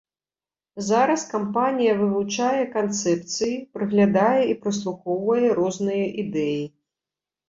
Зараз 0.85 1.25
кампанія 1.33 1.91
вывучае 1.99 2.63
канцэпцыі, 2.75 3.59
праглядае 3.75 4.41
і 4.55 4.55
праслухоўвае 4.63 5.47
розныя 5.61 6.07
ідэі. 6.25 6.65